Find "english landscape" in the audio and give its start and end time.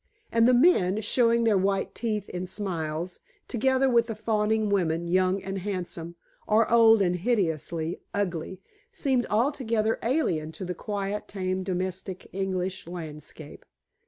12.33-13.63